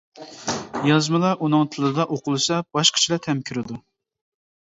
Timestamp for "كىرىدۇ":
3.51-3.79